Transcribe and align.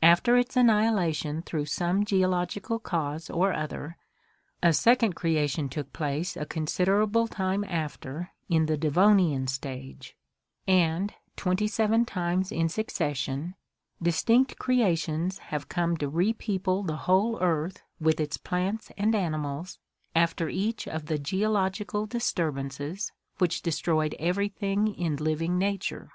After 0.00 0.38
its 0.38 0.56
annihilation 0.56 1.42
through 1.42 1.66
some 1.66 2.06
geological 2.06 2.78
cause 2.78 3.28
or 3.28 3.52
other, 3.52 3.98
a 4.62 4.72
second 4.72 5.12
crea 5.14 5.46
tion 5.46 5.68
took 5.68 5.92
place 5.92 6.34
a 6.34 6.46
considerable 6.46 7.28
time 7.28 7.62
after 7.62 8.30
in 8.48 8.64
the 8.64 8.78
Devonian 8.78 9.46
stage, 9.46 10.16
and, 10.66 11.12
twenty 11.36 11.66
seven 11.66 12.06
times 12.06 12.50
in 12.50 12.70
succession, 12.70 13.54
distinct 14.02 14.58
creations 14.58 15.36
have 15.52 15.68
come 15.68 15.94
to 15.98 16.08
re 16.08 16.32
people 16.32 16.82
the 16.82 16.96
whole 16.96 17.38
earth 17.42 17.82
with 18.00 18.18
its 18.18 18.38
plants 18.38 18.90
and 18.96 19.14
animals 19.14 19.78
after 20.14 20.48
each 20.48 20.88
of 20.88 21.04
the 21.04 21.18
geological 21.18 22.06
disturbances 22.06 23.12
which 23.36 23.60
destroyed 23.60 24.16
everything 24.18 24.94
in 24.94 25.16
living 25.16 25.58
nature. 25.58 26.08